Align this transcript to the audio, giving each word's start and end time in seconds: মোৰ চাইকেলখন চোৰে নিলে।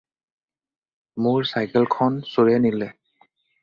মোৰ 1.27 1.47
চাইকেলখন 1.53 2.21
চোৰে 2.35 2.61
নিলে। 2.69 2.93